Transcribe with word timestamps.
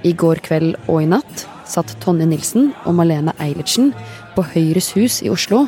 I 0.00 0.12
går 0.16 0.40
kveld 0.40 0.76
og 0.88 1.02
i 1.02 1.08
natt 1.10 1.42
satt 1.68 1.92
Tonje 2.02 2.26
Nilsen 2.28 2.70
og 2.88 2.94
Malene 2.98 3.34
Eilertsen 3.42 3.90
på 4.34 4.44
Høyres 4.54 4.90
hus 4.96 5.18
i 5.22 5.30
Oslo, 5.30 5.66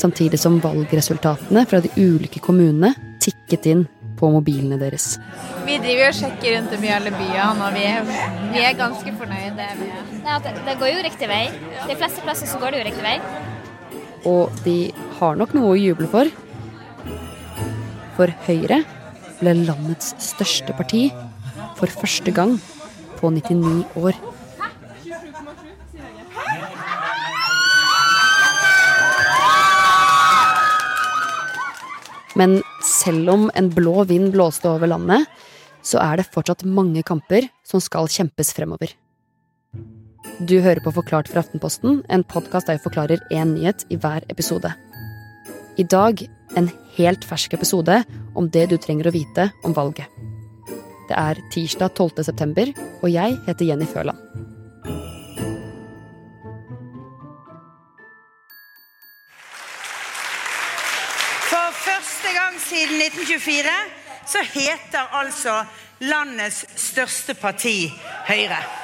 samtidig 0.00 0.40
som 0.40 0.56
valgresultatene 0.62 1.66
fra 1.68 1.82
de 1.84 1.90
ulike 1.98 2.40
kommunene 2.42 2.94
tikket 3.22 3.68
inn 3.70 3.84
på 4.18 4.30
mobilene 4.32 4.78
deres. 4.80 5.18
Vi 5.66 5.76
driver 5.82 6.08
og 6.08 6.16
sjekker 6.16 6.56
rundt 6.56 6.74
om 6.76 6.86
i 6.86 6.92
alle 6.96 7.12
byene, 7.12 7.66
og 7.66 7.76
vi 7.76 7.84
er, 7.90 8.08
vi 8.54 8.64
er 8.64 8.78
ganske 8.78 9.14
fornøyde. 9.20 9.68
Det, 10.24 10.54
det 10.64 10.76
går 10.80 10.92
jo 10.94 11.04
riktig 11.04 11.28
vei. 11.30 11.42
De 11.84 11.98
fleste 11.98 12.24
plasser 12.24 12.50
så 12.50 12.60
går 12.62 12.74
det 12.74 12.80
jo 12.80 12.88
riktig 12.88 13.04
vei. 13.04 13.16
Og 14.30 14.62
de 14.64 14.78
har 15.18 15.36
nok 15.36 15.52
noe 15.58 15.74
å 15.74 15.80
juble 15.80 16.08
for. 16.08 16.30
For 18.14 18.32
Høyre 18.46 18.80
ble 19.42 19.58
landets 19.64 20.14
største 20.22 20.72
parti 20.78 21.08
for 21.76 21.90
første 21.90 22.32
gang 22.32 22.54
på 23.24 23.30
99 23.32 23.84
år. 23.96 24.18
Men 32.34 32.58
selv 32.82 33.30
om 33.30 33.50
en 33.54 33.70
blå 33.70 34.02
vind 34.10 34.32
blåste 34.34 34.68
over 34.68 34.90
landet, 34.90 35.24
så 35.84 36.00
er 36.02 36.18
det 36.18 36.28
fortsatt 36.34 36.66
mange 36.66 37.04
kamper 37.06 37.46
som 37.64 37.80
skal 37.80 38.10
kjempes 38.10 38.52
fremover. 38.56 38.92
Du 40.42 40.56
hører 40.58 40.82
på 40.82 40.90
Forklart 40.96 41.30
fra 41.30 41.44
Aftenposten, 41.44 42.02
en 42.10 42.26
podkast 42.26 42.66
der 42.66 42.76
jeg 42.76 42.84
forklarer 42.84 43.22
én 43.30 43.54
nyhet 43.54 43.86
i 43.88 44.00
hver 44.00 44.26
episode. 44.32 44.72
I 45.78 45.86
dag 45.86 46.26
en 46.58 46.70
helt 46.98 47.24
fersk 47.26 47.54
episode 47.54 48.02
om 48.34 48.50
det 48.50 48.68
du 48.72 48.78
trenger 48.82 49.10
å 49.10 49.14
vite 49.14 49.52
om 49.64 49.76
valget. 49.76 50.10
Det 51.08 51.16
er 51.16 51.40
tirsdag 51.52 51.94
12. 51.94 52.24
september, 52.24 52.70
og 53.02 53.12
jeg 53.12 53.38
heter 53.46 53.66
Jenny 53.66 53.86
Føland. 53.86 54.18
For 61.50 61.74
første 61.86 62.32
gang 62.38 62.56
siden 62.60 63.02
1924 63.02 63.76
så 64.26 64.40
heter 64.54 65.12
altså 65.12 65.58
landets 66.00 66.64
største 66.80 67.34
parti 67.34 67.92
Høyre. 68.28 68.83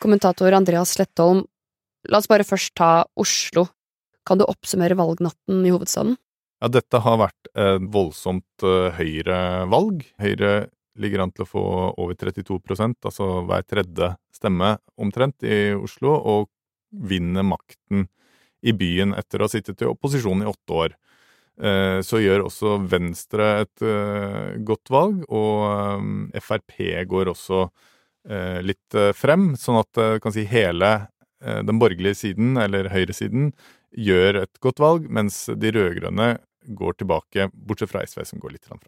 Kommentator 0.00 0.54
Andreas 0.56 0.94
Slettholm, 0.96 1.44
la 2.08 2.20
oss 2.20 2.28
bare 2.30 2.46
først 2.46 2.72
ta 2.78 3.04
Oslo. 3.20 3.66
Kan 4.26 4.40
du 4.40 4.46
oppsummere 4.48 4.96
valgnatten 4.98 5.64
i 5.66 5.72
hovedstaden? 5.72 6.16
Ja, 6.60 6.68
dette 6.68 7.00
har 7.00 7.18
vært 7.20 7.50
et 7.56 7.86
voldsomt 7.92 8.64
uh, 8.64 8.90
Høyre-valg. 8.96 10.04
Høyre 10.20 10.70
ligger 11.00 11.24
an 11.24 11.32
til 11.32 11.46
å 11.46 11.48
få 11.48 11.64
over 12.00 12.16
32% 12.18 13.08
altså 13.08 13.28
hver 13.48 13.64
tredje 13.68 14.10
stemme 14.34 14.74
omtrent 15.00 15.44
i 15.46 15.70
Oslo, 15.76 16.16
og 16.16 16.50
vinner 16.90 17.46
makten 17.46 18.08
i 18.60 18.74
byen 18.76 19.14
etter 19.16 19.40
å 19.40 19.48
ha 19.48 19.52
sittet 19.52 19.80
i 19.84 19.88
opposisjon 19.88 20.42
i 20.42 20.48
åtte 20.50 20.76
år. 20.76 20.96
Eh, 21.60 22.00
så 22.06 22.20
gjør 22.22 22.46
også 22.48 22.76
Venstre 22.88 23.48
et 23.64 23.84
eh, 23.84 24.56
godt 24.64 24.92
valg, 24.92 25.24
og 25.28 25.64
eh, 26.32 26.40
Frp 26.40 26.76
går 27.08 27.32
også 27.34 27.66
litt 28.66 28.96
frem, 29.16 29.54
sånn 29.56 29.78
at 29.80 30.00
kan 30.20 30.34
si 30.34 30.42
hele 30.44 30.90
den 31.40 31.78
borgerlige 31.80 32.18
siden, 32.18 32.58
eller 32.60 32.90
høyresiden, 32.92 33.46
gjør 33.96 34.42
et 34.42 34.60
godt 34.60 34.82
valg, 34.82 35.06
mens 35.08 35.46
de 35.48 35.72
rød-grønne 35.72 36.34
går 36.76 36.98
tilbake, 37.00 37.48
bortsett 37.54 37.90
fra 37.92 38.04
SV, 38.04 38.24
som 38.28 38.42
går 38.42 38.58
litt 38.58 38.68
fram. 38.68 38.80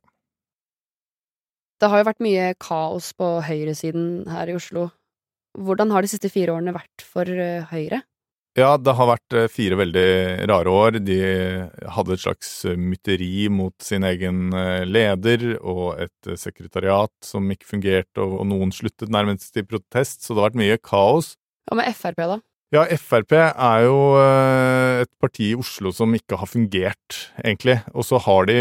Det 1.83 1.91
har 1.91 1.99
jo 1.99 2.07
vært 2.07 2.23
mye 2.23 2.51
kaos 2.63 3.11
på 3.19 3.29
høyresiden 3.43 4.29
her 4.31 4.53
i 4.53 4.55
Oslo. 4.55 4.91
Hvordan 5.59 5.91
har 5.93 6.05
de 6.05 6.11
siste 6.13 6.31
fire 6.33 6.55
årene 6.55 6.75
vært 6.77 7.03
for 7.05 7.27
eh, 7.27 7.67
Høyre? 7.73 8.05
Ja, 8.59 8.75
det 8.77 8.93
har 8.99 9.09
vært 9.09 9.35
eh, 9.37 9.49
fire 9.49 9.79
veldig 9.81 10.09
rare 10.51 10.73
år. 10.77 10.99
De 11.01 11.19
hadde 11.95 12.17
et 12.17 12.25
slags 12.25 12.51
eh, 12.69 12.77
mytteri 12.77 13.47
mot 13.49 13.75
sin 13.81 14.05
egen 14.05 14.53
leder 14.89 15.55
og 15.59 16.03
et 16.05 16.33
sekretariat 16.37 17.13
som 17.25 17.49
ikke 17.53 17.71
fungerte, 17.71 18.21
og 18.21 18.45
noen 18.51 18.75
sluttet 18.75 19.13
nærmest 19.13 19.57
i 19.57 19.65
protest, 19.65 20.21
så 20.21 20.35
det 20.35 20.43
har 20.43 20.51
vært 20.51 20.61
mye 20.61 20.81
kaos. 20.85 21.35
Hva 21.71 21.79
med 21.81 21.97
Frp, 21.97 22.21
da? 22.29 22.39
Ja, 22.73 22.85
Frp 22.97 23.35
er 23.37 23.83
jo 23.85 23.97
et 25.05 25.11
parti 25.21 25.51
i 25.51 25.57
Oslo 25.57 25.93
som 25.93 26.13
ikke 26.17 26.39
har 26.41 26.49
fungert, 26.49 27.19
egentlig. 27.45 27.79
Og 27.93 28.05
så 28.09 28.21
har 28.25 28.49
de 28.49 28.61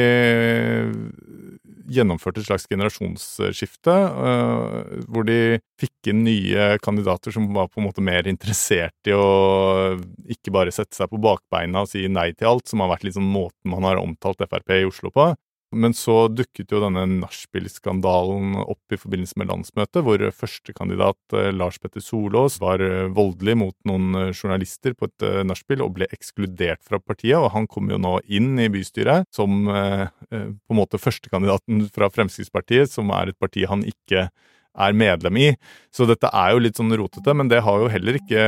gjennomført 1.91 2.39
et 2.39 2.47
slags 2.47 2.67
generasjonsskifte, 2.71 3.93
uh, 3.93 5.03
hvor 5.11 5.27
de 5.27 5.59
fikk 5.81 6.11
inn 6.11 6.23
nye 6.25 6.71
kandidater 6.83 7.33
som 7.35 7.49
var 7.55 7.69
på 7.71 7.81
en 7.81 7.87
måte 7.89 8.03
mer 8.05 8.29
interessert 8.29 9.09
i 9.09 9.15
å 9.15 9.97
ikke 10.31 10.53
bare 10.55 10.73
sette 10.75 10.97
seg 10.97 11.11
på 11.11 11.21
bakbeina 11.21 11.85
og 11.85 11.91
si 11.91 12.07
nei 12.11 12.31
til 12.33 12.51
alt, 12.53 12.67
som 12.71 12.83
har 12.83 12.93
vært 12.93 13.07
liksom 13.09 13.27
måten 13.27 13.73
man 13.73 13.87
har 13.87 14.01
omtalt 14.01 14.41
Frp 14.41 14.77
i 14.79 14.85
Oslo 14.87 15.11
på. 15.13 15.31
Men 15.71 15.93
så 15.95 16.25
dukket 16.27 16.73
jo 16.73 16.81
denne 16.83 17.05
nachspiel-skandalen 17.21 18.57
opp 18.59 18.91
i 18.91 18.99
forbindelse 18.99 19.39
med 19.39 19.47
landsmøtet, 19.53 20.01
hvor 20.03 20.23
førstekandidat 20.35 21.35
eh, 21.37 21.51
Lars 21.55 21.79
Petter 21.79 22.03
Solås 22.03 22.57
var 22.59 22.83
eh, 22.83 23.07
voldelig 23.15 23.55
mot 23.61 23.75
noen 23.87 24.17
eh, 24.19 24.33
journalister 24.35 24.97
på 24.97 25.07
et 25.07 25.27
nachspiel 25.47 25.83
og 25.85 25.93
ble 25.95 26.09
ekskludert 26.11 26.83
fra 26.83 26.99
partiet. 26.99 27.39
Og 27.39 27.53
han 27.55 27.69
kom 27.71 27.87
jo 27.91 28.01
nå 28.01 28.17
inn 28.27 28.59
i 28.59 28.67
bystyret 28.71 29.29
som 29.31 29.63
på 29.71 30.73
en 30.73 30.77
måte 30.77 30.99
førstekandidaten 30.99 31.85
fra 31.93 32.09
Fremskrittspartiet, 32.11 32.91
som 32.91 33.11
er 33.15 33.31
et 33.31 33.39
parti 33.39 33.63
han 33.69 33.85
ikke 33.87 34.27
er 34.27 34.97
medlem 34.97 35.39
i. 35.39 35.47
Så 35.93 36.07
dette 36.09 36.31
er 36.35 36.51
jo 36.53 36.61
litt 36.65 36.79
sånn 36.79 36.91
rotete, 36.99 37.35
men 37.35 37.51
det 37.51 37.63
har 37.63 37.79
jo 37.79 37.89
heller 37.91 38.19
ikke 38.19 38.43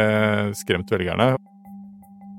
skremt 0.60 0.92
velgerne. 0.92 1.34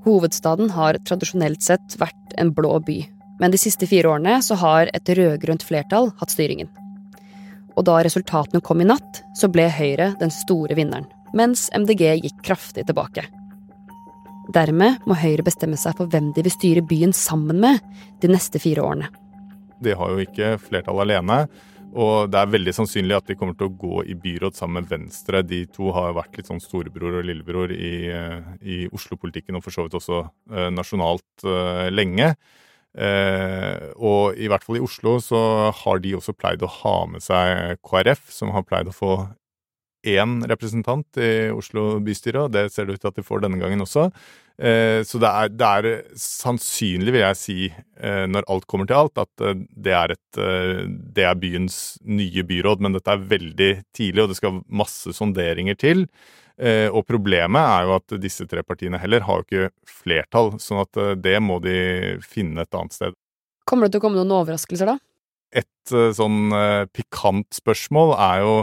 Hovedstaden 0.05 0.69
har 0.75 0.99
tradisjonelt 1.09 1.65
sett 1.65 1.97
vært 2.01 2.37
en 2.41 2.53
blå 2.53 2.77
by. 2.85 2.99
Men 3.39 3.51
de 3.51 3.59
siste 3.59 3.87
fire 3.89 4.09
årene 4.13 4.39
så 4.43 4.57
har 4.61 4.91
et 4.95 5.11
rød-grønt 5.17 5.65
flertall 5.67 6.11
hatt 6.19 6.33
styringen. 6.33 6.69
Og 7.75 7.83
da 7.87 7.99
resultatene 8.05 8.63
kom 8.63 8.81
i 8.81 8.87
natt, 8.87 9.23
så 9.35 9.49
ble 9.51 9.67
Høyre 9.71 10.13
den 10.21 10.31
store 10.31 10.77
vinneren, 10.77 11.09
mens 11.35 11.67
MDG 11.75 12.05
gikk 12.23 12.39
kraftig 12.47 12.85
tilbake. 12.87 13.25
Dermed 14.55 15.03
må 15.09 15.17
Høyre 15.19 15.43
bestemme 15.45 15.77
seg 15.79 15.97
for 15.97 16.07
hvem 16.11 16.31
de 16.35 16.45
vil 16.45 16.53
styre 16.53 16.85
byen 16.85 17.15
sammen 17.15 17.59
med 17.63 17.81
de 18.23 18.31
neste 18.31 18.61
fire 18.61 18.83
årene. 18.85 19.09
De 19.83 19.95
har 19.97 20.11
jo 20.13 20.23
ikke 20.23 20.55
flertall 20.61 21.01
alene, 21.03 21.45
og 21.95 22.27
det 22.31 22.39
er 22.39 22.51
veldig 22.51 22.73
sannsynlig 22.75 23.15
at 23.15 23.29
de 23.29 23.37
kommer 23.39 23.55
til 23.55 23.69
å 23.69 23.75
gå 23.79 24.03
i 24.11 24.17
byråd 24.19 24.57
sammen 24.57 24.83
med 24.83 24.91
Venstre. 24.91 25.41
De 25.47 25.61
to 25.71 25.93
har 25.95 26.15
vært 26.17 26.35
litt 26.35 26.49
sånn 26.51 26.63
storebror 26.63 27.21
og 27.21 27.27
lillebror 27.27 27.71
i, 27.71 27.93
eh, 28.11 28.49
i 28.61 28.77
Oslo-politikken 28.91 29.55
og 29.55 29.63
for 29.63 29.75
så 29.75 29.85
vidt 29.85 29.95
også 29.95 30.19
eh, 30.51 30.69
nasjonalt 30.75 31.47
eh, 31.47 31.87
lenge. 31.93 32.33
Eh, 32.95 33.89
og 33.99 34.37
i 34.39 34.47
hvert 34.47 34.63
fall 34.63 34.79
i 34.79 34.83
Oslo 34.83 35.17
så 35.23 35.39
har 35.75 36.03
de 36.03 36.15
også 36.15 36.35
pleid 36.37 36.63
å 36.63 36.71
ha 36.81 36.97
med 37.11 37.23
seg 37.23 37.81
KrF, 37.83 38.29
som 38.31 38.53
har 38.55 38.63
pleid 38.67 38.91
å 38.91 38.95
få 38.95 39.17
én 40.05 40.37
representant 40.47 41.17
i 41.17 41.49
Oslo 41.53 41.97
bystyre, 42.05 42.45
og 42.45 42.53
det 42.53 42.67
ser 42.73 42.85
det 42.85 42.95
ut 42.95 43.03
til 43.03 43.11
at 43.11 43.17
de 43.19 43.25
får 43.25 43.41
denne 43.43 43.59
gangen 43.61 43.81
også. 43.83 44.07
Eh, 44.55 45.01
så 45.07 45.19
det 45.19 45.31
er, 45.31 45.51
det 45.51 45.71
er, 45.79 45.89
sannsynlig, 46.19 47.11
vil 47.15 47.25
jeg 47.25 47.39
si, 47.39 47.57
eh, 47.99 48.23
når 48.31 48.47
alt 48.51 48.67
kommer 48.71 48.87
til 48.89 49.01
alt, 49.01 49.19
at 49.25 49.43
eh, 49.43 49.57
det 49.87 49.95
er, 49.97 50.15
et, 50.15 50.39
eh, 50.39 50.85
det 50.87 51.27
er 51.27 51.41
byens 51.41 51.79
nye 52.05 52.45
byråd. 52.47 52.85
Men 52.85 52.95
dette 52.95 53.11
er 53.11 53.27
veldig 53.35 53.71
tidlig, 53.97 54.23
og 54.23 54.31
det 54.31 54.39
skal 54.39 54.61
masse 54.69 55.15
sonderinger 55.17 55.79
til. 55.81 56.05
Eh, 56.55 56.87
og 56.87 57.03
problemet 57.07 57.59
er 57.59 57.87
jo 57.87 57.95
at 57.97 58.15
disse 58.23 58.45
tre 58.47 58.63
partiene 58.63 58.99
heller 59.01 59.25
har 59.27 59.41
jo 59.41 59.45
ikke 59.45 59.91
flertall, 59.91 60.53
sånn 60.61 60.83
at 60.85 61.01
eh, 61.01 61.13
det 61.19 61.35
må 61.43 61.59
de 61.63 61.75
finne 62.23 62.63
et 62.63 62.77
annet 62.79 62.95
sted. 62.95 63.17
Kommer 63.67 63.87
det 63.87 63.95
til 63.95 64.03
å 64.03 64.05
komme 64.05 64.21
noen 64.21 64.37
overraskelser, 64.37 64.93
da? 64.93 64.97
Et 65.55 65.95
eh, 65.95 66.11
sånn 66.15 66.55
pikant 66.95 67.49
spørsmål 67.59 68.15
er 68.15 68.43
jo 68.45 68.55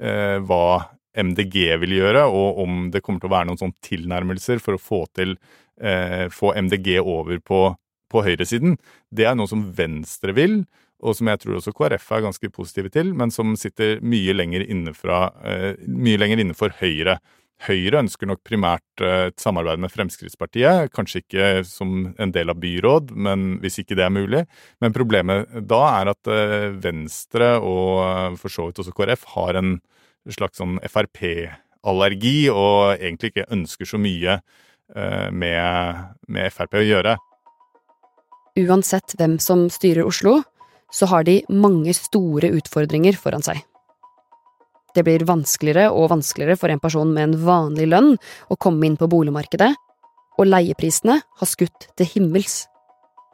eh, 0.00 0.38
hva 0.44 0.94
MDG 1.14 1.76
vil 1.82 1.98
gjøre, 2.00 2.24
og 2.26 2.62
om 2.64 2.88
det 2.94 3.02
kommer 3.04 3.22
til 3.22 3.30
å 3.30 3.34
være 3.36 3.50
noen 3.50 3.60
sånn 3.60 3.76
tilnærmelser 3.84 4.62
for 4.62 4.76
å 4.76 4.82
få 4.82 5.04
til 5.14 5.36
eh, 5.80 6.26
få 6.32 6.54
MDG 6.58 6.96
over 7.00 7.38
på, 7.44 7.60
på 8.10 8.24
høyresiden. 8.26 8.78
Det 9.14 9.28
er 9.28 9.36
noe 9.38 9.50
som 9.50 9.68
Venstre 9.76 10.34
vil 10.36 10.62
og 11.02 11.16
som 11.18 11.28
jeg 11.30 11.40
tror 11.42 11.58
også 11.58 11.74
KrF 11.76 12.10
er 12.16 12.26
ganske 12.26 12.50
positive 12.52 12.90
til, 12.92 13.14
men 13.16 13.32
som 13.34 13.54
sitter 13.58 13.98
mye 14.04 14.34
lenger, 14.36 14.64
innefra, 14.70 15.24
eh, 15.44 15.72
mye 15.88 16.20
lenger 16.20 16.42
innenfor 16.42 16.76
Høyre. 16.80 17.18
Høyre 17.64 18.00
ønsker 18.02 18.28
nok 18.28 18.42
primært 18.46 19.02
eh, 19.04 19.28
et 19.30 19.40
samarbeid 19.42 19.82
med 19.82 19.92
Fremskrittspartiet, 19.92 20.92
kanskje 20.94 21.22
ikke 21.24 21.50
som 21.68 22.14
en 22.18 22.34
del 22.34 22.52
av 22.52 22.60
byråd, 22.62 23.12
men 23.16 23.58
hvis 23.62 23.80
ikke 23.82 23.98
det 23.98 24.06
er 24.06 24.14
mulig. 24.14 24.44
Men 24.84 24.96
problemet 24.96 25.52
da 25.68 25.82
er 25.98 26.12
at 26.14 26.32
eh, 26.32 26.70
Venstre 26.84 27.56
og 27.60 28.38
for 28.40 28.52
så 28.52 28.70
vidt 28.70 28.80
også 28.84 28.96
KrF 28.96 29.28
har 29.34 29.60
en 29.60 29.76
slags 30.32 30.62
sånn 30.62 30.78
Frp 30.88 31.20
allergi 31.84 32.48
og 32.48 32.94
egentlig 32.94 33.34
ikke 33.34 33.50
ønsker 33.52 33.84
så 33.84 33.98
mye 34.00 34.38
med, 35.36 35.98
med 36.32 36.52
Frp 36.52 36.78
å 36.80 36.84
gjøre. 36.84 37.12
Uansett 38.56 39.16
hvem 39.18 39.34
som 39.42 39.66
styrer 39.72 40.08
Oslo, 40.08 40.38
så 40.94 41.08
har 41.10 41.26
de 41.26 41.40
mange 41.50 41.94
store 41.96 42.52
utfordringer 42.54 43.16
foran 43.18 43.42
seg. 43.44 43.58
Det 44.94 45.02
blir 45.02 45.26
vanskeligere 45.26 45.88
og 45.90 46.12
vanskeligere 46.12 46.58
for 46.58 46.70
en 46.70 46.82
person 46.82 47.10
med 47.10 47.26
en 47.26 47.40
vanlig 47.48 47.88
lønn 47.90 48.12
å 48.46 48.58
komme 48.60 48.86
inn 48.86 48.98
på 49.00 49.10
boligmarkedet, 49.10 49.72
og 50.38 50.46
leieprisene 50.50 51.18
har 51.18 51.50
skutt 51.50 51.88
til 51.98 52.10
himmels. 52.12 52.64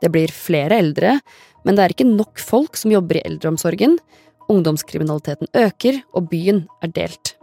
Det 0.01 0.09
blir 0.13 0.33
flere 0.33 0.81
eldre, 0.81 1.19
men 1.65 1.77
det 1.77 1.85
er 1.85 1.95
ikke 1.95 2.09
nok 2.09 2.41
folk 2.41 2.81
som 2.81 2.93
jobber 2.95 3.21
i 3.21 3.25
eldreomsorgen, 3.29 3.99
ungdomskriminaliteten 4.51 5.53
øker, 5.61 6.01
og 6.17 6.31
byen 6.33 6.65
er 6.81 6.93
delt. 6.97 7.35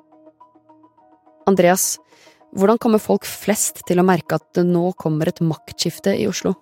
Andreas, 1.48 1.96
hvordan 2.58 2.80
kommer 2.82 3.00
folk 3.00 3.28
flest 3.28 3.86
til 3.88 4.02
å 4.02 4.08
merke 4.08 4.40
at 4.40 4.50
det 4.58 4.66
nå 4.68 4.90
kommer 5.00 5.30
et 5.30 5.44
maktskifte 5.46 6.16
i 6.18 6.26
Oslo? 6.28 6.56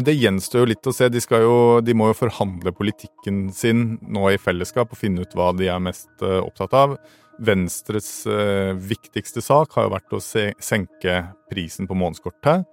Det 0.00 0.14
gjenstår 0.16 0.62
jo 0.62 0.68
litt 0.70 0.88
å 0.88 0.92
se. 0.96 1.10
De, 1.12 1.20
jo, 1.20 1.56
de, 1.84 1.92
må 1.92 2.08
jo 2.08 2.16
forhandle 2.22 2.72
politikken 2.72 3.50
sin 3.52 3.98
nå 4.00 4.30
i 4.32 4.40
fellesskap 4.40 4.94
og 4.94 4.98
finne 4.98 5.26
ut 5.26 5.34
hva 5.36 5.50
de 5.56 5.68
er 5.68 5.82
mest 5.84 6.08
uh, 6.24 6.40
opptatt 6.40 6.72
av. 6.76 6.94
Venstres 7.42 8.22
uh, 8.24 8.72
viktigste 8.72 9.44
sak 9.44 9.76
har 9.76 9.88
jo 9.88 9.92
vært 9.92 10.14
å 10.16 10.20
se, 10.24 10.46
senke 10.64 11.18
prisen 11.52 11.88
på 11.90 11.96
månedskortet. 11.98 12.64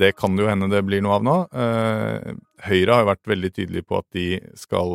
Det 0.00 0.14
kan 0.16 0.32
jo 0.40 0.46
hende 0.48 0.70
det 0.72 0.80
blir 0.88 1.02
noe 1.04 1.18
av 1.18 1.26
nå. 1.26 1.34
Uh, 1.52 2.32
Høyre 2.64 2.94
har 2.94 3.04
jo 3.04 3.10
vært 3.10 3.30
veldig 3.34 3.50
tydelig 3.58 3.84
på 3.84 3.98
at 4.00 4.06
de 4.16 4.28
skal 4.56 4.94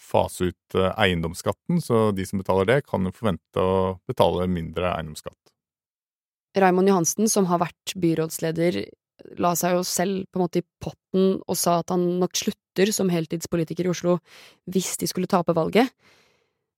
fase 0.00 0.48
ut 0.48 0.78
eiendomsskatten, 0.96 1.82
så 1.84 2.08
de 2.16 2.24
som 2.24 2.40
betaler 2.40 2.70
det, 2.70 2.78
kan 2.88 3.04
jo 3.04 3.12
forvente 3.12 3.60
å 3.60 3.98
betale 4.08 4.48
mindre 4.48 4.94
eiendomsskatt. 4.94 5.36
Raymond 6.56 6.88
Johansen, 6.88 7.28
som 7.28 7.46
har 7.52 7.60
vært 7.60 7.92
byrådsleder 8.00 8.80
la 9.40 9.52
seg 9.58 9.76
jo 9.76 9.84
selv 9.86 10.26
på 10.30 10.38
en 10.38 10.44
måte 10.44 10.62
i 10.62 10.66
potten 10.82 11.38
og 11.40 11.58
sa 11.58 11.80
at 11.80 11.92
han 11.94 12.04
nok 12.20 12.36
slutter 12.38 12.92
som 12.94 13.10
heltidspolitiker 13.12 13.88
i 13.88 13.92
Oslo 13.92 14.18
hvis 14.70 14.96
de 15.00 15.08
skulle 15.10 15.30
tape 15.30 15.54
valget. 15.56 15.90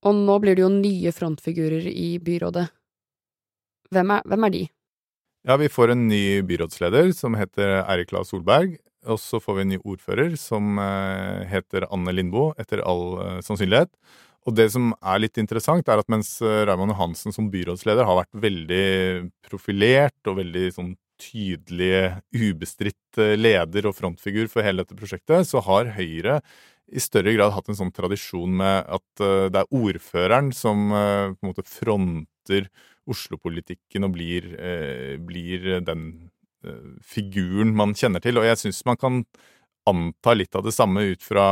Og 0.03 0.17
nå 0.19 0.39
blir 0.43 0.59
det 0.59 0.65
jo 0.65 0.71
nye 0.73 1.13
frontfigurer 1.15 1.87
i 1.91 2.17
byrådet. 2.23 2.67
Hvem 3.93 4.15
er, 4.17 4.25
hvem 4.27 4.49
er 4.49 4.55
de? 4.55 4.63
Ja, 5.47 5.59
vi 5.59 5.69
får 5.71 5.93
en 5.93 6.09
ny 6.09 6.43
byrådsleder 6.47 7.13
som 7.19 7.37
heter 7.39 7.83
Eirik 7.83 8.13
La 8.15 8.23
Solberg. 8.27 8.77
Og 9.11 9.19
så 9.19 9.41
får 9.43 9.57
vi 9.57 9.63
en 9.65 9.73
ny 9.75 9.79
ordfører 9.83 10.37
som 10.39 10.77
eh, 10.79 11.43
heter 11.51 11.89
Anne 11.91 12.13
Lindboe, 12.15 12.53
etter 12.63 12.85
all 12.87 13.17
eh, 13.19 13.41
sannsynlighet. 13.43 13.91
Og 14.47 14.55
det 14.59 14.69
som 14.75 14.91
er 14.99 15.23
litt 15.23 15.39
interessant, 15.39 15.87
er 15.91 16.03
at 16.03 16.11
mens 16.11 16.37
eh, 16.43 16.63
Raymond 16.69 16.95
Johansen 16.95 17.35
som 17.35 17.51
byrådsleder 17.51 18.07
har 18.07 18.21
vært 18.21 18.43
veldig 18.45 18.87
profilert 19.49 20.31
og 20.31 20.39
veldig 20.39 20.67
sånn 20.75 20.93
tydelige, 21.23 22.19
ubestridt 22.35 23.21
eh, 23.21 23.37
leder 23.39 23.89
og 23.89 23.97
frontfigur 23.97 24.51
for 24.51 24.65
hele 24.67 24.83
dette 24.83 24.99
prosjektet, 24.99 25.49
så 25.49 25.63
har 25.67 25.95
Høyre 25.97 26.41
i 26.93 27.01
større 27.01 27.33
grad 27.37 27.55
hatt 27.55 27.71
en 27.71 27.79
sånn 27.79 27.95
tradisjon 27.95 28.59
med 28.61 28.91
at 28.99 29.23
eh, 29.25 29.49
det 29.53 29.63
er 29.63 29.79
ordføreren 29.79 30.53
som 30.57 30.91
eh, 30.91 31.31
på 31.33 31.47
en 31.47 31.53
måte 31.53 31.67
fronter 31.69 32.69
Oslo-politikken 33.11 34.07
og 34.07 34.13
blir, 34.15 34.45
blir 35.27 35.65
den 35.83 36.05
figuren 37.03 37.73
man 37.75 37.97
kjenner 37.99 38.23
til. 38.23 38.39
Og 38.39 38.47
jeg 38.47 38.61
syns 38.61 38.79
man 38.87 39.01
kan 39.01 39.17
anta 39.91 40.37
litt 40.37 40.55
av 40.55 40.63
det 40.63 40.71
samme 40.77 41.03
ut 41.11 41.27
fra 41.27 41.43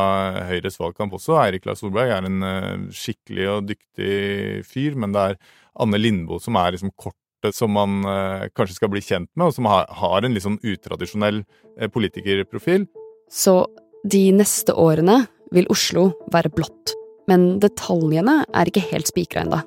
Høyres 0.47 0.79
valgkamp 0.79 1.17
også. 1.19 1.35
Eirik 1.43 1.67
Lars 1.67 1.83
Solberg 1.83 2.15
er 2.15 2.29
en 2.29 2.87
skikkelig 2.95 3.49
og 3.51 3.67
dyktig 3.73 4.63
fyr, 4.63 4.95
men 4.95 5.17
det 5.17 5.25
er 5.33 5.41
Anne 5.83 5.99
Lindboe 5.99 6.39
som 6.39 6.55
er 6.63 6.77
liksom 6.77 6.95
kort 6.95 7.19
som 7.57 7.73
man 7.73 8.01
eh, 8.05 8.49
kanskje 8.55 8.77
skal 8.77 8.93
bli 8.93 9.03
kjent 9.05 9.31
med, 9.35 9.49
og 9.49 9.57
som 9.57 9.69
har, 9.71 9.87
har 9.89 10.25
en 10.25 10.37
litt 10.37 10.45
sånn 10.45 10.61
utradisjonell 10.61 11.43
eh, 11.79 11.89
politikerprofil. 11.93 12.87
Så 13.31 13.63
de 14.05 14.25
neste 14.37 14.75
årene 14.77 15.23
vil 15.55 15.69
Oslo 15.73 16.11
være 16.33 16.53
blått, 16.55 16.95
men 17.31 17.59
detaljene 17.63 18.43
er 18.55 18.71
ikke 18.71 18.85
helt 18.93 19.11
spikra 19.11 19.45
ennå. 19.45 19.63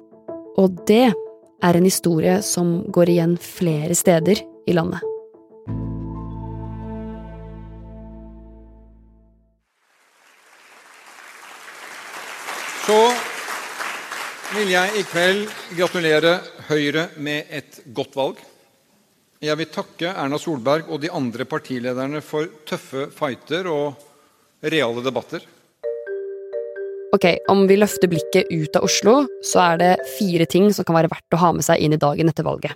Og 0.62 0.78
det 0.88 1.10
er 1.64 1.80
en 1.80 1.88
historie 1.88 2.40
som 2.46 2.81
går 2.94 3.14
igjen 3.16 3.36
flere 3.42 3.96
steder 3.98 4.44
i 4.68 4.76
landet. 4.76 5.02
Så 12.84 13.00
vil 14.54 14.74
jeg 14.74 15.00
i 15.00 15.04
kveld 15.08 15.46
gratulere 15.78 16.34
Høyre 16.69 17.10
med 17.19 17.50
et 17.51 17.81
godt 17.95 18.15
valg. 18.15 18.38
Jeg 19.44 19.60
vil 19.60 19.68
takke 19.74 20.13
Erna 20.13 20.38
Solberg 20.39 20.88
og 20.88 21.01
de 21.04 21.10
andre 21.12 21.44
partilederne 21.50 22.21
for 22.24 22.48
tøffe 22.68 23.10
fighter 23.12 23.68
og 23.68 24.00
reale 24.63 25.04
debatter. 25.04 25.44
Ok, 27.13 27.25
Om 27.51 27.68
vi 27.68 27.75
løfter 27.77 28.10
blikket 28.10 28.50
ut 28.50 28.77
av 28.80 28.88
Oslo, 28.88 29.27
så 29.45 29.60
er 29.68 29.81
det 29.81 29.92
fire 30.15 30.48
ting 30.50 30.71
som 30.74 30.88
kan 30.88 30.95
være 30.98 31.12
verdt 31.12 31.36
å 31.36 31.42
ha 31.44 31.51
med 31.54 31.65
seg 31.68 31.83
inn 31.83 31.94
i 31.94 32.00
dagen 32.01 32.31
etter 32.31 32.48
valget. 32.48 32.74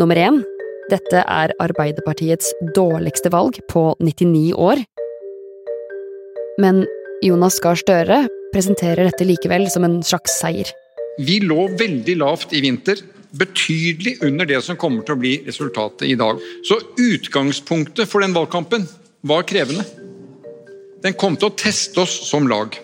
Nummer 0.00 0.18
én. 0.18 0.42
Dette 0.90 1.22
er 1.22 1.52
Arbeiderpartiets 1.62 2.52
dårligste 2.76 3.30
valg 3.34 3.58
på 3.70 3.88
99 4.00 4.54
år. 4.54 4.82
Men 6.62 6.84
Jonas 7.26 7.58
Gahr 7.62 7.78
Støre 7.80 8.20
presenterer 8.54 9.08
dette 9.08 9.26
likevel 9.26 9.66
som 9.72 9.84
en 9.86 9.98
slags 10.06 10.38
seier. 10.40 10.70
Vi 11.18 11.38
lå 11.40 11.68
veldig 11.80 12.16
lavt 12.20 12.52
i 12.52 12.60
vinter, 12.60 12.98
betydelig 13.36 14.18
under 14.24 14.48
det 14.48 14.58
som 14.64 14.76
kommer 14.80 15.04
til 15.04 15.16
å 15.16 15.20
bli 15.20 15.32
resultatet 15.46 16.08
i 16.10 16.16
dag. 16.18 16.40
Så 16.64 16.76
utgangspunktet 17.00 18.08
for 18.10 18.24
den 18.24 18.36
valgkampen 18.36 18.84
var 19.26 19.46
krevende. 19.48 19.84
Den 21.04 21.16
kom 21.16 21.38
til 21.38 21.48
å 21.48 21.56
teste 21.56 22.02
oss 22.04 22.18
som 22.28 22.48
lag. 22.50 22.76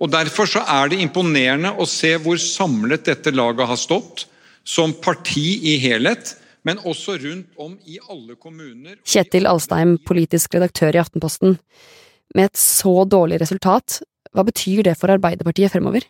Og 0.00 0.12
Derfor 0.12 0.48
så 0.48 0.62
er 0.64 0.92
det 0.92 1.00
imponerende 1.04 1.72
å 1.76 1.88
se 1.88 2.14
hvor 2.20 2.40
samlet 2.40 3.04
dette 3.08 3.32
laget 3.32 3.68
har 3.68 3.80
stått, 3.80 4.26
som 4.64 4.92
parti 4.92 5.60
i 5.72 5.78
helhet, 5.80 6.36
men 6.68 6.80
også 6.84 7.16
rundt 7.20 7.56
om 7.60 7.78
i 7.88 7.96
alle 8.12 8.36
kommuner. 8.36 9.00
Kjetil 9.08 9.48
Alstheim, 9.48 9.96
politisk 10.04 10.56
redaktør 10.56 10.96
i 10.96 11.00
Aftenposten. 11.00 11.56
Med 12.36 12.50
et 12.50 12.60
så 12.60 13.06
dårlig 13.08 13.40
resultat, 13.40 14.02
hva 14.36 14.44
betyr 14.46 14.84
det 14.86 14.98
for 15.00 15.12
Arbeiderpartiet 15.12 15.72
fremover? 15.72 16.04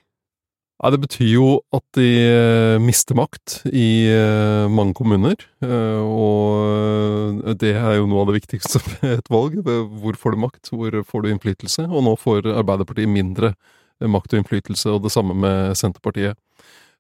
Ja, 0.80 0.88
Det 0.90 1.00
betyr 1.02 1.28
jo 1.28 1.48
at 1.76 1.84
de 1.92 2.06
eh, 2.24 2.80
mister 2.80 3.16
makt 3.18 3.58
i 3.68 4.08
eh, 4.08 4.64
mange 4.72 4.94
kommuner. 4.96 5.36
Eh, 5.60 6.00
og 6.00 7.50
det 7.60 7.74
er 7.76 7.98
jo 7.98 8.06
noe 8.08 8.22
av 8.22 8.30
det 8.30 8.38
viktigste 8.38 8.80
ved 8.86 9.18
et 9.18 9.28
valg. 9.28 9.58
Hvor 9.60 10.16
får 10.16 10.32
du 10.32 10.40
makt, 10.40 10.72
hvor 10.72 10.96
får 11.04 11.26
du 11.26 11.28
innflytelse? 11.34 11.84
Og 11.84 12.06
nå 12.06 12.16
får 12.16 12.48
Arbeiderpartiet 12.54 13.12
mindre 13.12 13.52
makt 14.00 14.32
og 14.32 14.40
innflytelse, 14.40 14.88
og 14.94 15.04
det 15.04 15.12
samme 15.12 15.36
med 15.36 15.76
Senterpartiet. 15.76 16.40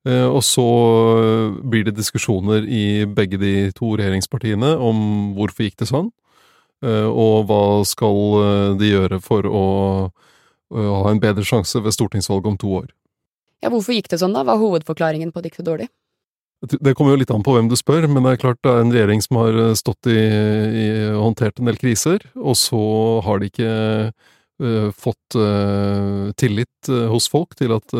Og 0.04 0.40
så 0.44 0.64
blir 1.64 1.84
det 1.84 1.96
diskusjoner 1.96 2.64
i 2.64 3.04
begge 3.08 3.36
de 3.40 3.52
to 3.76 3.94
regjeringspartiene 4.00 4.74
om 4.80 5.00
hvorfor 5.36 5.64
gikk 5.64 5.78
det 5.80 5.88
sånn, 5.88 6.08
og 6.84 7.48
hva 7.48 7.64
skal 7.88 8.76
de 8.80 8.92
gjøre 8.94 9.20
for 9.24 9.48
å 9.48 9.64
ha 10.72 11.12
en 11.12 11.20
bedre 11.20 11.44
sjanse 11.44 11.80
ved 11.84 11.96
stortingsvalget 11.96 12.52
om 12.52 12.60
to 12.60 12.72
år. 12.82 12.88
Ja, 13.60 13.68
hvorfor 13.68 13.92
gikk 13.96 14.08
det 14.12 14.20
sånn, 14.20 14.34
da? 14.36 14.44
Hva 14.46 14.56
er 14.56 14.62
hovedforklaringen 14.62 15.32
på 15.32 15.40
at 15.40 15.44
det 15.44 15.52
gikk 15.52 15.60
så 15.60 15.66
dårlig? 15.68 15.90
Det 16.60 16.92
kommer 16.92 17.14
jo 17.14 17.20
litt 17.22 17.30
an 17.32 17.44
på 17.44 17.54
hvem 17.56 17.70
du 17.70 17.76
spør, 17.78 18.04
men 18.10 18.26
det 18.26 18.34
er 18.34 18.42
klart 18.42 18.58
det 18.64 18.72
er 18.72 18.82
en 18.82 18.92
regjering 18.92 19.22
som 19.24 19.38
har 19.40 19.56
eh, 19.56 19.76
stått 19.78 20.10
i, 20.12 20.18
i 20.20 20.86
håndtert 21.16 21.60
en 21.60 21.70
del 21.70 21.78
kriser, 21.80 22.26
og 22.36 22.56
så 22.60 22.80
har 23.24 23.40
de 23.40 23.48
ikke 23.48 23.70
uh, 24.60 24.88
fått 24.92 25.38
uh, 25.40 26.28
tillit 26.36 26.90
uh, 26.92 27.06
hos 27.08 27.30
folk 27.32 27.56
til 27.56 27.72
at 27.76 27.96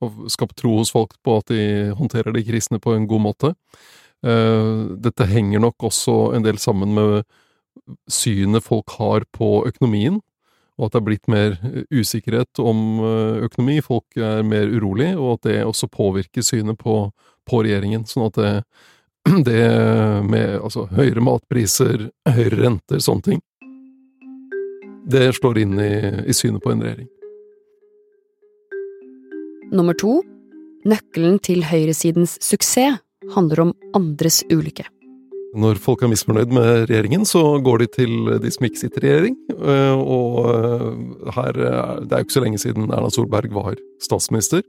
Og 0.00 0.30
skapt 0.32 0.56
tro 0.56 0.78
hos 0.78 0.92
folk 0.94 1.18
på 1.26 1.34
at 1.36 1.50
de 1.50 1.90
håndterer 1.98 2.32
de 2.32 2.44
krisene 2.46 2.78
på 2.80 2.94
en 2.94 3.04
god 3.06 3.20
måte. 3.20 3.50
dette 5.04 5.26
henger 5.28 5.60
nok 5.60 5.76
også 5.84 6.32
en 6.36 6.44
del 6.44 6.56
sammen 6.58 6.94
med 6.94 7.24
synet 8.08 8.64
folk 8.64 8.90
har 8.96 9.24
på 9.36 9.66
økonomien 9.68 10.20
og 10.80 10.86
at 10.86 10.94
det 10.94 11.00
er 11.00 11.06
blitt 11.10 11.28
mer 11.28 11.58
eh, 11.60 11.82
usikkerhet 11.92 12.62
om 12.64 13.02
eh, 13.04 13.42
økonomi. 13.46 13.76
Folk 13.84 14.16
er 14.16 14.40
mer 14.46 14.70
urolig, 14.72 15.12
og 15.18 15.36
at 15.36 15.50
det 15.50 15.58
også 15.68 15.90
påvirker 15.92 16.44
synet 16.46 16.80
på, 16.80 17.02
på 17.44 17.62
regjeringen. 17.66 18.06
Sånn 18.08 18.30
at 18.30 18.40
det, 18.40 18.54
det 19.50 19.60
med 20.24 20.56
altså, 20.62 20.86
høyere 20.96 21.24
matpriser, 21.24 22.08
høyere 22.28 22.62
renter, 22.64 23.04
sånne 23.04 23.28
ting, 23.28 23.44
det 25.10 25.30
slår 25.36 25.60
inn 25.60 25.76
i, 25.80 25.92
i 26.30 26.36
synet 26.36 26.64
på 26.64 26.72
en 26.72 26.84
regjering. 26.86 27.10
Nummer 29.70 29.94
to. 29.94 30.20
Nøkkelen 30.88 31.36
til 31.44 31.60
høyresidens 31.68 32.38
suksess 32.40 33.02
handler 33.34 33.66
om 33.66 33.74
andres 33.96 34.40
ulykke. 34.48 34.86
Når 35.50 35.80
folk 35.82 36.04
er 36.04 36.12
misfornøyd 36.12 36.52
med 36.54 36.68
regjeringen, 36.86 37.24
så 37.26 37.42
går 37.64 37.82
de 37.82 37.90
til 37.90 38.12
de 38.38 38.52
som 38.54 38.66
ikke 38.68 38.82
sitter 38.84 39.04
i 39.04 39.10
regjering. 39.10 39.36
Eh, 39.50 39.98
og 39.98 40.38
eh, 40.52 41.32
her 41.34 41.52
Det 41.56 42.12
er 42.12 42.22
jo 42.22 42.28
ikke 42.28 42.36
så 42.36 42.44
lenge 42.44 42.62
siden 42.62 42.90
Erna 42.90 43.10
Solberg 43.10 43.52
var 43.56 43.80
statsminister. 44.02 44.62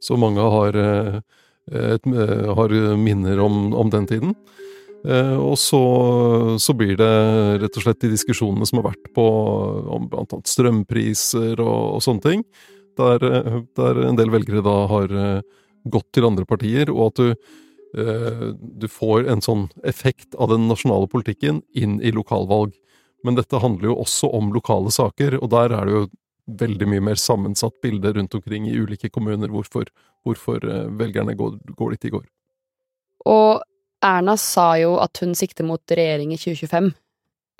Så 0.00 0.16
mange 0.20 0.40
har, 0.40 0.76
eh, 0.76 1.20
et, 1.72 2.06
eh, 2.06 2.54
har 2.54 2.96
minner 2.96 3.40
om, 3.40 3.74
om, 3.74 3.90
den 3.90 4.06
tiden. 4.06 4.34
Eh, 5.04 5.36
og 5.36 5.56
så, 5.58 6.58
så, 6.58 6.74
blir 6.74 6.96
det 6.96 7.62
rett 7.62 7.76
og 7.76 7.82
slett 7.82 8.00
de 8.00 8.12
diskusjonene 8.12 8.66
som 8.66 8.80
har 8.80 8.90
vært 8.90 9.12
på 9.14 9.26
om 9.96 10.08
bl.a. 10.10 10.40
strømpriser 10.44 11.60
og, 11.60 11.96
og 11.96 12.02
sånne 12.02 12.24
ting, 12.24 12.44
der, 12.96 13.20
der, 13.76 14.02
en 14.08 14.18
del 14.18 14.32
velgere 14.32 14.64
da 14.64 14.76
har 14.90 15.12
gått 15.86 16.08
til 16.16 16.26
andre 16.26 16.46
partier, 16.48 16.90
og 16.90 17.12
at 17.12 17.20
du, 17.20 17.56
du 17.96 18.86
får 18.92 19.28
en 19.32 19.40
sånn 19.40 19.62
effekt 19.88 20.34
av 20.36 20.50
den 20.52 20.66
nasjonale 20.68 21.08
politikken 21.08 21.62
inn 21.72 21.96
i 22.04 22.12
lokalvalg. 22.12 22.74
Men 23.24 23.38
dette 23.38 23.58
handler 23.62 23.90
jo 23.90 23.98
også 24.02 24.28
om 24.36 24.52
lokale 24.54 24.92
saker, 24.92 25.38
og 25.40 25.50
der 25.54 25.72
er 25.74 25.88
det 25.88 25.94
jo 25.94 26.02
veldig 26.46 26.88
mye 26.90 27.04
mer 27.08 27.18
sammensatt 27.18 27.80
bilde 27.82 28.12
rundt 28.14 28.34
omkring 28.38 28.68
i 28.70 28.76
ulike 28.78 29.10
kommuner 29.10 29.50
hvorfor, 29.50 29.88
hvorfor 30.26 30.62
eh, 30.62 30.84
velgerne 30.98 31.34
går, 31.38 31.56
går, 31.74 31.96
dit 31.96 32.06
de 32.06 32.12
går. 32.14 32.26
Og 33.26 33.64
Erna 34.06 34.36
sa 34.38 34.68
jo 34.78 34.94
at 35.02 35.18
hun 35.22 35.34
sikter 35.34 35.66
mot 35.66 35.82
regjering 35.90 36.34
i 36.34 36.38
2025. 36.38 36.92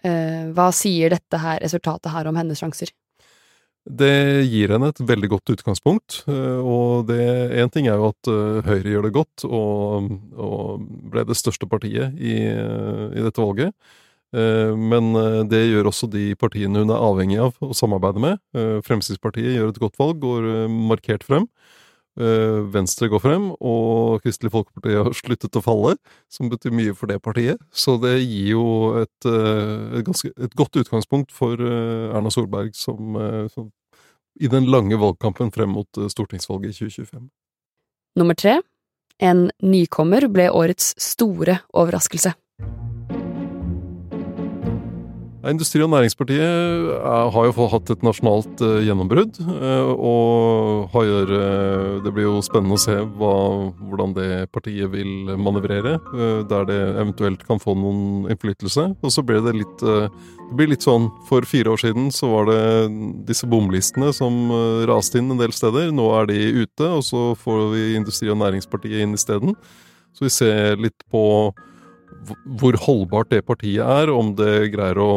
Eh, 0.06 0.44
hva 0.54 0.68
sier 0.76 1.16
dette 1.16 1.40
her, 1.42 1.58
resultatet 1.64 2.12
her 2.14 2.30
om 2.30 2.38
hennes 2.38 2.62
sjanser? 2.62 2.92
Det 3.86 4.42
gir 4.50 4.72
henne 4.74 4.90
et 4.90 5.02
veldig 5.06 5.30
godt 5.30 5.52
utgangspunkt. 5.54 6.22
Eh, 6.30 6.58
og 6.58 7.12
én 7.12 7.70
ting 7.72 7.86
er 7.86 8.00
jo 8.00 8.10
at 8.10 8.32
Høyre 8.66 8.96
gjør 8.96 9.06
det 9.06 9.14
godt, 9.14 9.46
og, 9.46 10.10
og 10.34 10.88
ble 11.12 11.26
det 11.28 11.38
største 11.38 11.68
partiet 11.70 12.18
i, 12.18 12.40
i 12.50 13.22
dette 13.22 13.42
valget. 13.42 13.72
Eh, 14.34 14.72
men 14.76 15.14
eh, 15.16 15.42
det 15.48 15.62
gjør 15.70 15.90
også 15.92 16.08
de 16.10 16.30
partiene 16.38 16.82
hun 16.82 16.92
er 16.92 17.02
avhengig 17.08 17.38
av 17.42 17.56
å 17.62 17.72
samarbeide 17.76 18.22
med. 18.22 18.40
Eh, 18.56 18.78
Fremskrittspartiet 18.86 19.54
gjør 19.54 19.72
et 19.72 19.82
godt 19.82 19.98
valg, 20.00 20.18
går 20.22 20.66
markert 20.72 21.26
frem. 21.26 21.46
Venstre 22.16 23.10
går 23.12 23.20
frem, 23.20 23.50
og 23.60 24.22
Kristelig 24.24 24.52
Folkeparti 24.54 24.94
har 24.96 25.10
sluttet 25.16 25.58
å 25.58 25.64
falle, 25.64 25.96
som 26.32 26.48
betyr 26.48 26.72
mye 26.72 26.94
for 26.96 27.10
det 27.12 27.18
partiet. 27.24 27.60
Så 27.68 27.98
det 28.00 28.14
gir 28.22 28.54
jo 28.54 28.66
et, 29.02 29.28
et, 29.28 30.04
ganske, 30.06 30.30
et 30.32 30.56
godt 30.56 30.80
utgangspunkt 30.80 31.34
for 31.36 31.60
Erna 31.60 32.32
Solberg 32.32 32.72
som, 32.78 33.18
som, 33.52 33.68
i 34.40 34.48
den 34.48 34.70
lange 34.72 34.96
valgkampen 35.00 35.52
frem 35.52 35.76
mot 35.76 36.00
stortingsvalget 36.12 36.72
i 36.72 36.88
2025. 36.88 37.28
Nummer 38.16 38.38
tre. 38.38 38.58
En 39.20 39.46
nykommer 39.64 40.26
ble 40.32 40.48
årets 40.52 40.92
store 41.00 41.60
overraskelse. 41.76 42.34
Industri- 45.46 45.82
og 45.84 45.90
Næringspartiet 45.92 46.42
eh, 46.42 47.26
har 47.32 47.46
jo 47.46 47.66
hatt 47.70 47.90
et 47.92 48.02
nasjonalt 48.04 48.62
eh, 48.64 48.86
gjennombrudd. 48.86 49.38
Eh, 49.38 49.90
og 49.94 50.88
har, 50.94 51.32
det 52.02 52.12
blir 52.14 52.26
jo 52.26 52.40
spennende 52.44 52.78
å 52.78 52.82
se 52.82 52.96
hva, 53.18 53.34
hvordan 53.86 54.14
det 54.16 54.30
partiet 54.54 54.90
vil 54.92 55.30
manøvrere. 55.38 55.96
Der 56.50 56.66
det 56.68 56.80
eventuelt 56.96 57.44
kan 57.46 57.62
få 57.62 57.76
noen 57.78 58.26
innflytelse. 58.32 58.88
Og 59.00 59.14
så 59.14 59.24
blir 59.26 59.44
det 59.44 59.56
litt 59.56 59.84
Det 59.86 60.54
blir 60.56 60.70
litt 60.70 60.84
sånn 60.84 61.08
For 61.28 61.42
fire 61.42 61.72
år 61.74 61.80
siden 61.82 62.10
så 62.14 62.28
var 62.30 62.46
det 62.50 62.60
disse 63.28 63.48
bomlistene 63.50 64.12
som 64.14 64.50
raste 64.88 65.18
inn 65.20 65.30
en 65.34 65.40
del 65.40 65.54
steder. 65.54 65.90
Nå 65.94 66.06
er 66.20 66.30
de 66.30 66.40
ute, 66.62 66.86
og 66.86 67.02
så 67.04 67.34
får 67.38 67.70
vi 67.74 67.86
Industri- 67.98 68.30
og 68.32 68.40
Næringspartiet 68.42 69.02
inn 69.04 69.14
isteden. 69.14 69.56
Så 70.16 70.26
vi 70.26 70.32
ser 70.32 70.80
litt 70.80 71.02
på 71.12 71.52
hvor 72.58 72.76
holdbart 72.86 73.32
det 73.32 73.44
partiet 73.46 73.84
er, 73.84 74.12
om 74.12 74.34
det 74.38 74.72
greier 74.74 74.98
å 75.00 75.10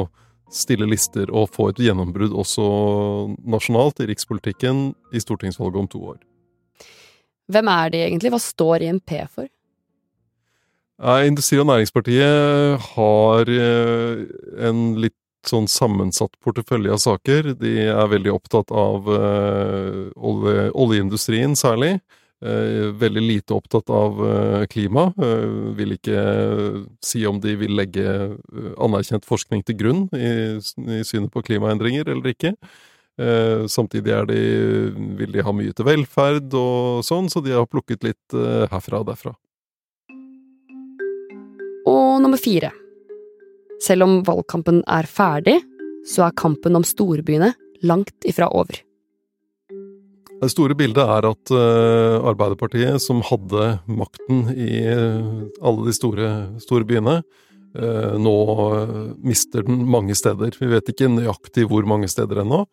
stille 0.53 0.88
lister 0.89 1.29
og 1.29 1.51
få 1.53 1.69
et 1.69 1.81
gjennombrudd 1.86 2.34
også 2.34 2.65
nasjonalt 3.46 4.01
i 4.01 4.10
rikspolitikken 4.10 4.89
i 5.13 5.22
stortingsvalget 5.22 5.84
om 5.84 5.89
to 5.91 6.01
år. 6.15 6.19
Hvem 7.50 7.69
er 7.74 7.93
de 7.93 8.03
egentlig? 8.05 8.34
Hva 8.34 8.41
står 8.41 8.86
INP 8.86 9.15
for? 9.29 9.50
Industri- 11.00 11.62
og 11.62 11.69
Næringspartiet 11.69 12.89
har 12.91 13.50
eh, 13.53 14.24
en 14.67 14.81
litt 15.00 15.15
sånn 15.48 15.69
sammensatt 15.72 16.34
portefølje 16.43 16.91
av 16.91 17.00
saker. 17.00 17.53
De 17.62 17.75
er 17.88 18.12
veldig 18.12 18.34
opptatt 18.36 18.74
av 18.75 19.08
eh, 19.15 20.01
olje, 20.17 20.65
oljeindustrien 20.75 21.55
særlig. 21.58 21.98
Eh, 22.39 22.88
veldig 22.96 23.22
lite 23.22 23.53
opptatt 23.53 23.89
av 23.91 24.19
eh, 24.24 24.65
klima. 24.72 25.10
Eh, 25.19 25.74
vil 25.75 25.98
ikke 25.98 26.22
si 27.03 27.25
om 27.27 27.41
de 27.43 27.55
vil 27.60 27.75
legge 27.75 28.05
anerkjent 28.79 29.27
forskning 29.27 29.65
til 29.67 29.75
grunn 29.81 30.05
i, 30.15 30.55
i 30.55 31.01
synet 31.03 31.34
på 31.34 31.43
klimaendringer 31.43 32.08
eller 32.15 32.36
ikke. 32.36 32.55
Samtidig 33.67 34.13
er 34.15 34.27
de, 34.29 34.41
vil 35.19 35.34
de 35.34 35.43
ha 35.43 35.51
mye 35.51 35.74
til 35.75 35.84
velferd 35.84 36.53
og 36.55 37.01
sånn, 37.03 37.27
så 37.27 37.41
de 37.43 37.51
har 37.51 37.67
plukket 37.67 38.05
litt 38.08 38.36
herfra 38.72 39.01
og 39.01 39.10
derfra. 39.10 39.34
Og 41.84 42.24
nummer 42.24 42.39
fire. 42.39 42.72
Selv 43.84 44.08
om 44.08 44.22
valgkampen 44.24 44.86
er 44.88 45.12
ferdig, 45.12 45.58
så 46.08 46.29
er 46.29 46.39
kampen 46.39 46.79
om 46.79 46.88
storbyene 46.88 47.51
langt 47.84 48.24
ifra 48.24 48.48
over. 48.55 48.79
Det 50.39 50.48
store 50.53 50.75
bildet 50.79 51.03
er 51.03 51.25
at 51.27 51.51
uh, 51.51 52.27
Arbeiderpartiet, 52.29 53.01
som 53.03 53.19
hadde 53.27 53.74
makten 53.91 54.46
i 54.55 54.86
uh, 54.88 55.43
alle 55.60 55.89
de 55.89 55.96
store, 55.96 56.29
store 56.63 56.88
byene, 56.88 57.17
uh, 57.75 58.15
nå 58.15 58.36
mister 59.19 59.67
den 59.67 59.84
mange 59.91 60.15
steder. 60.15 60.55
Vi 60.55 60.72
vet 60.72 60.93
ikke 60.93 61.12
nøyaktig 61.12 61.67
hvor 61.67 61.88
mange 61.89 62.08
steder 62.12 62.46
ennå, 62.46 62.63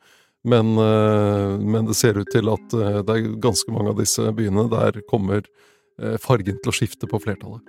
men, 0.46 0.76
men, 0.78 1.88
det 1.88 1.96
ser 1.98 2.20
ut 2.20 2.28
til 2.30 2.46
at 2.52 2.70
det 2.70 3.14
er 3.16 3.24
ganske 3.42 3.72
mange 3.74 3.90
av 3.90 3.96
disse 3.98 4.22
byene 4.36 4.68
der 4.70 5.00
kommer 5.10 5.40
fargen 6.22 6.60
til 6.62 6.70
å 6.70 6.74
skifte 6.76 7.08
på 7.10 7.18
flertallet. 7.24 7.64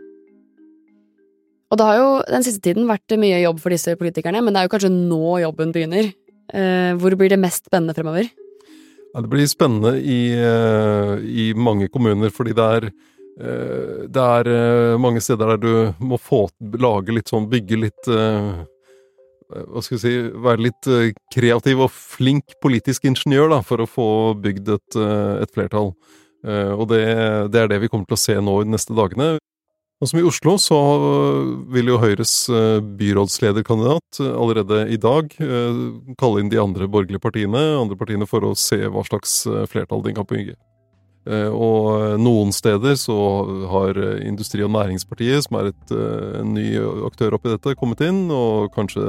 Og 1.74 1.80
det 1.80 1.88
har 1.88 1.98
jo 1.98 2.12
den 2.27 2.46
siste 2.46 2.62
tiden 2.68 2.86
vært 2.86 3.18
mye 3.18 3.39
jobb 3.42 3.63
for 3.63 3.74
disse 3.74 3.98
politikerne, 3.98 4.44
men 4.46 4.54
det 4.54 4.62
er 4.62 4.70
jo 4.70 4.74
kanskje 4.75 4.94
nå 4.94 5.39
jobben 5.42 5.74
begynner. 5.74 6.12
Hvor 7.01 7.18
blir 7.18 7.34
det 7.34 7.42
mest 7.42 7.66
spennende 7.66 7.98
fremover? 7.98 8.30
Det 9.18 9.28
blir 9.28 9.48
spennende 9.50 9.98
i, 9.98 10.34
eh, 10.34 11.14
i, 11.26 11.54
mange 11.58 11.88
kommuner, 11.90 12.30
fordi 12.30 12.54
det 12.54 12.66
er, 12.78 12.86
eh, 13.42 14.04
det 14.14 14.24
er 14.24 14.50
eh, 14.52 14.98
mange 15.02 15.22
steder 15.22 15.56
der 15.56 15.58
du 15.58 16.06
må 16.06 16.20
få 16.22 16.44
lage 16.78 17.16
litt 17.16 17.32
sånn, 17.34 17.50
bygge 17.50 17.82
litt 17.82 18.12
Hva 19.48 19.80
skal 19.82 19.96
vi 19.96 20.02
si 20.02 20.14
Være 20.44 20.60
litt 20.60 20.88
kreativ 21.32 21.86
og 21.86 21.92
flink 21.96 22.58
politisk 22.62 23.06
ingeniør 23.08 23.50
da, 23.56 23.62
for 23.64 23.82
å 23.82 23.90
få 23.90 24.10
bygd 24.44 24.74
et, 24.76 24.98
et 25.42 25.54
flertall. 25.56 25.94
Og 26.44 26.84
det, 26.92 27.04
det, 27.54 27.62
er 27.62 27.70
det 27.72 27.80
vi 27.80 27.88
kommer 27.88 28.06
til 28.10 28.18
å 28.18 28.20
se 28.20 28.36
nå 28.44 28.58
de 28.66 28.74
neste 28.76 28.94
dagene. 28.94 29.38
Og 29.98 30.06
som 30.06 30.20
i 30.20 30.25
Oslo 30.30 30.54
så 30.62 30.77
vil 31.74 31.89
jo 31.89 31.98
Høyres 31.98 32.34
eh, 32.54 32.77
byrådslederkandidat 33.00 34.20
eh, 34.22 34.30
allerede 34.30 34.84
i 34.94 35.00
dag 35.01 35.32
eh, 35.42 35.80
kalle 36.22 36.44
inn 36.44 36.51
de 36.54 36.60
andre 36.62 36.86
borgerlige 36.86 37.24
partiene, 37.24 37.63
andre 37.80 37.98
partiene 37.98 38.27
for 38.30 38.46
å 38.46 38.54
se 38.54 38.77
hva 38.77 39.01
slags 39.08 39.39
flertall 39.72 40.06
de 40.06 40.13
kan 40.18 40.27
bygge. 40.30 40.58
Og 41.27 42.13
noen 42.24 42.54
steder 42.56 42.94
så 42.96 43.13
har 43.68 43.98
Industri- 44.24 44.63
og 44.63 44.70
Næringspartiet, 44.72 45.44
som 45.44 45.58
er 45.60 45.74
et, 45.74 45.89
en 46.39 46.54
ny 46.56 46.70
aktør 47.04 47.36
oppi 47.36 47.51
dette, 47.51 47.74
kommet 47.75 48.00
inn, 48.06 48.30
og 48.32 48.70
kanskje 48.72 49.04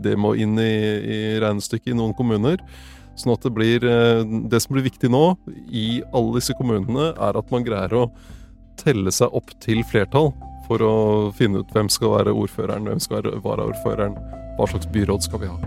det 0.00 0.14
må 0.16 0.30
inn 0.40 0.56
i, 0.56 0.72
i 1.04 1.18
regnestykket 1.44 1.92
i 1.92 1.98
noen 1.98 2.16
kommuner. 2.16 2.62
Sånn 3.20 3.34
at 3.34 3.44
det 3.44 3.52
blir 3.52 3.84
Det 3.84 4.62
som 4.64 4.72
blir 4.72 4.86
viktig 4.86 5.12
nå, 5.12 5.34
i 5.68 6.00
alle 6.08 6.38
disse 6.38 6.56
kommunene, 6.56 7.10
er 7.12 7.42
at 7.42 7.52
man 7.52 7.68
greier 7.68 7.98
å 8.00 8.06
telle 8.82 9.12
seg 9.14 9.34
opp 9.34 9.54
til 9.62 9.84
flertall 9.88 10.32
for 10.68 10.82
å 10.84 10.94
finne 11.36 11.62
ut 11.62 11.74
hvem 11.74 11.90
skal 11.92 12.16
være 12.18 12.34
ordføreren, 12.34 12.88
hvem 12.88 13.02
skal 13.02 13.20
være 13.20 13.42
varaordføreren, 13.44 14.18
hva 14.58 14.68
slags 14.70 14.90
byråd 14.94 15.24
skal 15.26 15.44
vi 15.44 15.52
ha. 15.52 15.60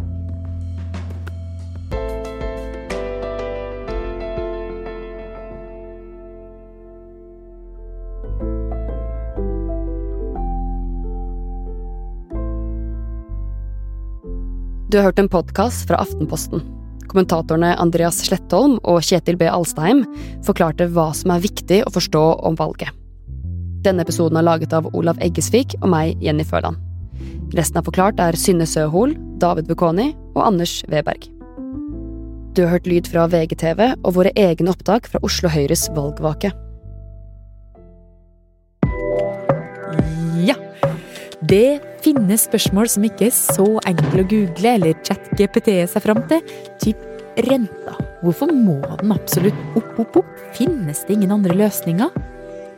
Du 14.96 15.00
har 15.00 15.10
hørt 15.10 15.20
en 15.20 15.28
podkast 15.28 15.90
fra 15.90 15.98
Aftenposten. 16.00 16.62
Kommentatorene 17.12 17.74
Andreas 17.84 18.22
Slettholm 18.24 18.78
og 18.88 19.02
Kjetil 19.04 19.36
B. 19.36 19.50
Alstheim 19.52 20.06
forklarte 20.48 20.88
hva 20.96 21.10
som 21.12 21.34
er 21.36 21.44
viktig 21.44 21.82
å 21.84 21.92
forstå 21.92 22.22
om 22.48 22.56
valget. 22.56 22.94
Denne 23.86 24.02
episoden 24.02 24.40
er 24.40 24.46
laget 24.48 24.74
av 24.74 24.88
Olav 24.98 25.20
Eggesvik 25.22 25.76
og 25.84 25.92
meg, 25.94 26.16
Jenny 26.24 26.42
Føland. 26.48 26.80
Resten 27.54 27.78
av 27.78 27.86
Forklart 27.86 28.18
er 28.24 28.38
Synne 28.40 28.66
Søhol, 28.66 29.14
David 29.38 29.68
Bukoni 29.70 30.08
og 30.34 30.42
Anders 30.48 30.80
Weberg. 30.90 31.28
Du 32.58 32.64
har 32.64 32.72
hørt 32.74 32.90
lyd 32.90 33.06
fra 33.12 33.28
VGTV 33.30 33.82
og 34.00 34.16
våre 34.16 34.32
egne 34.40 34.74
opptak 34.74 35.10
fra 35.12 35.22
Oslo 35.28 35.52
Høyres 35.54 35.86
valgvake. 35.94 36.50
Ja! 40.48 40.58
Det 41.46 41.78
finnes 42.02 42.48
spørsmål 42.50 42.90
som 42.90 43.06
ikke 43.06 43.30
er 43.30 43.38
så 43.38 43.68
enkle 43.86 44.24
å 44.24 44.30
google 44.34 44.78
eller 44.80 44.98
chat-GPT 45.06 45.84
seg 45.92 46.08
fram 46.08 46.26
til. 46.32 46.42
Typ 46.82 47.06
renta. 47.46 48.00
Hvorfor 48.24 48.50
må 48.50 48.80
den 49.04 49.14
absolutt 49.14 49.78
opp, 49.78 50.00
opp, 50.02 50.24
opp? 50.24 50.48
Finnes 50.58 51.06
det 51.06 51.20
ingen 51.20 51.36
andre 51.38 51.54
løsninger? 51.60 52.34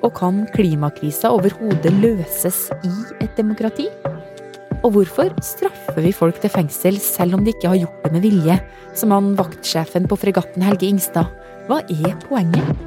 Og 0.05 0.13
kan 0.17 0.45
klimakrisa 0.53 1.31
overhodet 1.33 1.93
løses 2.01 2.67
i 2.85 2.93
et 3.23 3.33
demokrati? 3.37 3.87
Og 4.85 4.93
hvorfor 4.93 5.33
straffer 5.43 6.03
vi 6.03 6.13
folk 6.15 6.37
til 6.41 6.53
fengsel 6.53 6.99
selv 7.01 7.37
om 7.37 7.45
de 7.45 7.53
ikke 7.55 7.71
har 7.71 7.81
gjort 7.81 8.03
det 8.05 8.13
med 8.13 8.25
vilje, 8.27 8.59
som 8.97 9.13
han 9.15 9.33
vaktsjefen 9.39 10.05
på 10.09 10.19
fregatten 10.21 10.65
Helge 10.65 10.89
Ingstad? 10.91 11.33
Hva 11.67 11.81
er 11.81 12.13
poenget? 12.27 12.85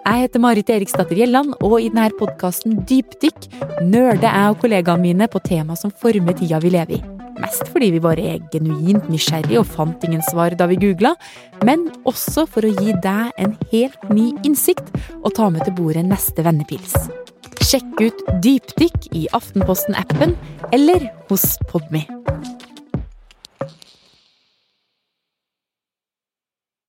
Jeg 0.00 0.24
heter 0.24 0.42
Marit 0.42 0.70
Eriksdatter 0.72 1.18
Gjelland, 1.18 1.54
og 1.62 1.76
i 1.78 1.88
denne 1.88 2.08
podkasten 2.18 2.80
Dypdykk 2.88 3.48
nerder 3.84 4.28
jeg 4.28 4.52
og 4.52 4.60
kollegaene 4.62 5.06
mine 5.06 5.30
på 5.30 5.42
tema 5.44 5.78
som 5.78 5.92
former 5.92 6.36
tida 6.36 6.60
vi 6.62 6.74
lever 6.74 6.98
i. 6.98 7.09
Mest 7.40 7.70
fordi 7.72 7.90
vi 7.94 8.02
bare 8.02 8.24
er 8.34 8.42
genuint 8.52 9.08
nysgjerrige 9.10 9.62
og 9.62 9.68
fant 9.68 10.04
ingen 10.06 10.22
svar 10.28 10.54
da 10.58 10.68
vi 10.70 10.78
googla, 10.80 11.14
men 11.66 11.88
også 12.08 12.46
for 12.50 12.66
å 12.66 12.72
gi 12.74 12.94
deg 13.04 13.32
en 13.40 13.56
helt 13.72 14.08
ny 14.12 14.30
innsikt 14.46 14.92
og 15.22 15.32
ta 15.38 15.48
med 15.52 15.64
til 15.66 15.76
bordet 15.78 16.06
neste 16.08 16.44
vennepils. 16.46 16.96
Sjekk 17.64 18.00
ut 18.02 18.24
Dypdykk 18.44 19.12
i 19.16 19.26
Aftenposten-appen 19.36 20.36
eller 20.74 21.10
hos 21.30 21.54
Podme. 21.70 22.06